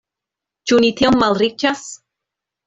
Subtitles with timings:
[0.71, 1.85] Ĉu ni tiom malriĉas?